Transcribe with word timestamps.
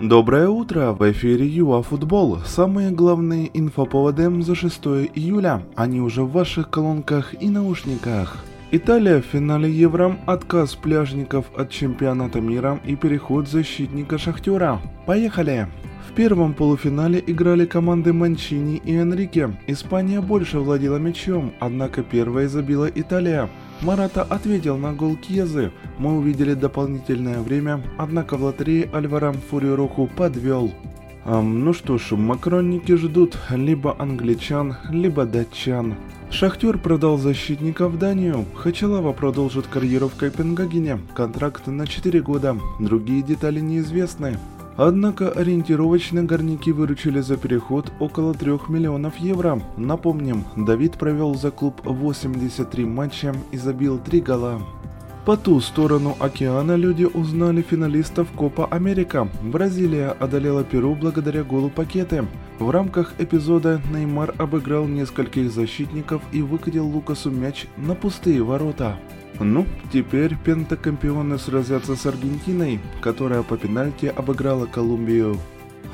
Доброе 0.00 0.48
утро! 0.48 0.92
В 0.92 1.10
эфире 1.10 1.44
ЮА 1.44 1.82
Футбол. 1.82 2.38
Самые 2.46 2.92
главные 2.92 3.50
инфоповоды 3.52 4.30
за 4.42 4.54
6 4.54 4.86
июля. 5.12 5.62
Они 5.74 6.00
уже 6.00 6.22
в 6.22 6.30
ваших 6.30 6.70
колонках 6.70 7.34
и 7.42 7.50
наушниках. 7.50 8.36
Италия 8.70 9.20
в 9.20 9.24
финале 9.24 9.68
Евро, 9.68 10.16
отказ 10.24 10.76
пляжников 10.76 11.46
от 11.56 11.70
чемпионата 11.70 12.40
мира 12.40 12.78
и 12.86 12.94
переход 12.94 13.48
защитника 13.48 14.18
Шахтера. 14.18 14.80
Поехали! 15.04 15.66
В 16.08 16.12
первом 16.12 16.54
полуфинале 16.54 17.20
играли 17.26 17.66
команды 17.66 18.12
Манчини 18.12 18.80
и 18.84 18.94
Энрике. 18.94 19.58
Испания 19.66 20.20
больше 20.20 20.60
владела 20.60 20.98
мячом, 20.98 21.52
однако 21.58 22.04
первой 22.04 22.46
забила 22.46 22.88
Италия. 22.94 23.50
Марата 23.80 24.22
ответил 24.22 24.76
на 24.76 24.92
гол 24.92 25.16
Кьезы. 25.16 25.70
Мы 25.98 26.18
увидели 26.18 26.54
дополнительное 26.54 27.40
время, 27.40 27.80
однако 27.96 28.36
в 28.36 28.42
лотерее 28.42 28.90
Альвара 28.92 29.32
Фурируху 29.32 30.08
подвел. 30.08 30.72
Эм, 31.24 31.64
ну 31.64 31.72
что 31.72 31.96
ж, 31.96 32.12
макронники 32.12 32.96
ждут 32.96 33.38
либо 33.50 33.94
англичан, 33.98 34.76
либо 34.90 35.26
датчан. 35.26 35.94
Шахтер 36.30 36.76
продал 36.76 37.18
защитника 37.18 37.88
в 37.88 37.98
Данию. 37.98 38.44
Хачалава 38.54 39.12
продолжит 39.12 39.66
карьеру 39.66 40.08
в 40.08 40.16
Копенгагене. 40.16 40.98
Контракт 41.14 41.66
на 41.68 41.86
4 41.86 42.20
года. 42.20 42.56
Другие 42.80 43.22
детали 43.22 43.60
неизвестны. 43.60 44.38
Однако 44.78 45.28
ориентировочно 45.30 46.22
горняки 46.22 46.70
выручили 46.70 47.20
за 47.20 47.36
переход 47.36 47.92
около 47.98 48.32
3 48.32 48.52
миллионов 48.68 49.16
евро. 49.16 49.60
Напомним, 49.76 50.44
Давид 50.56 50.92
провел 50.92 51.34
за 51.34 51.50
клуб 51.50 51.80
83 51.82 52.84
матча 52.84 53.34
и 53.50 53.56
забил 53.56 53.98
3 53.98 54.20
гола. 54.20 54.62
По 55.26 55.36
ту 55.36 55.60
сторону 55.60 56.16
океана 56.20 56.76
люди 56.76 57.04
узнали 57.04 57.60
финалистов 57.60 58.28
Копа 58.36 58.66
Америка. 58.66 59.28
Бразилия 59.42 60.10
одолела 60.10 60.62
Перу 60.62 60.94
благодаря 60.94 61.42
голу 61.42 61.70
пакеты. 61.70 62.24
В 62.60 62.70
рамках 62.70 63.14
эпизода 63.18 63.82
Неймар 63.92 64.32
обыграл 64.38 64.86
нескольких 64.86 65.50
защитников 65.50 66.22
и 66.30 66.40
выкатил 66.40 66.86
Лукасу 66.86 67.32
мяч 67.32 67.66
на 67.76 67.96
пустые 67.96 68.42
ворота. 68.44 68.96
Ну, 69.40 69.66
теперь 69.92 70.36
пентакомпионы 70.36 71.38
сразятся 71.38 71.94
с 71.94 72.06
Аргентиной, 72.06 72.80
которая 73.00 73.42
по 73.42 73.56
пенальти 73.56 74.06
обыграла 74.06 74.66
Колумбию. 74.66 75.38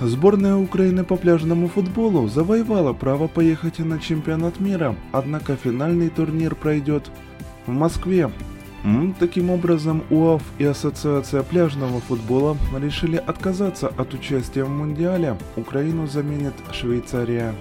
Сборная 0.00 0.56
Украины 0.56 1.04
по 1.04 1.16
пляжному 1.16 1.68
футболу 1.68 2.26
завоевала 2.26 2.94
право 2.94 3.28
поехать 3.28 3.78
на 3.78 3.98
чемпионат 3.98 4.60
мира, 4.60 4.96
однако 5.12 5.56
финальный 5.56 6.08
турнир 6.08 6.54
пройдет 6.54 7.10
в 7.66 7.70
Москве. 7.70 8.30
Таким 9.18 9.50
образом, 9.50 10.02
УАФ 10.10 10.42
и 10.58 10.64
Ассоциация 10.64 11.42
пляжного 11.42 12.00
футбола 12.00 12.56
решили 12.78 13.16
отказаться 13.16 13.88
от 13.88 14.12
участия 14.12 14.64
в 14.64 14.68
Мундиале. 14.68 15.38
Украину 15.56 16.06
заменит 16.06 16.54
Швейцария. 16.72 17.54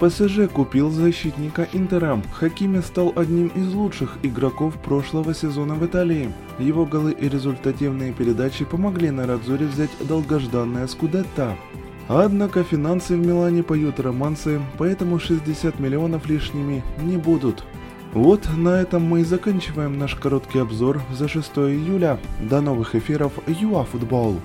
ПСЖ 0.00 0.48
купил 0.52 0.90
защитника 0.90 1.66
Интера. 1.72 2.22
Хакими 2.32 2.80
стал 2.80 3.12
одним 3.16 3.48
из 3.48 3.72
лучших 3.72 4.18
игроков 4.22 4.74
прошлого 4.76 5.34
сезона 5.34 5.74
в 5.74 5.84
Италии. 5.84 6.32
Его 6.60 6.86
голы 6.86 7.10
и 7.12 7.28
результативные 7.28 8.12
передачи 8.12 8.64
помогли 8.64 9.10
на 9.10 9.26
Радзоре 9.26 9.66
взять 9.66 9.90
долгожданное 10.00 10.86
Скудетто. 10.86 11.56
Однако 12.06 12.62
финансы 12.62 13.16
в 13.16 13.26
Милане 13.26 13.64
поют 13.64 13.98
романсы, 13.98 14.60
поэтому 14.78 15.18
60 15.18 15.80
миллионов 15.80 16.28
лишними 16.28 16.84
не 17.02 17.16
будут. 17.16 17.64
Вот 18.14 18.48
на 18.56 18.80
этом 18.80 19.02
мы 19.02 19.22
и 19.22 19.24
заканчиваем 19.24 19.98
наш 19.98 20.14
короткий 20.14 20.60
обзор 20.60 21.02
за 21.12 21.26
6 21.26 21.58
июля. 21.58 22.20
До 22.40 22.60
новых 22.60 22.94
эфиров 22.94 23.32
ЮАФутбол. 23.46 24.36